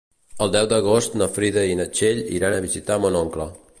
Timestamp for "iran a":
2.39-2.65